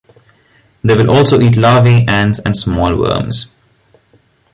[0.83, 3.51] They will also eat larvae, ants, and small worms.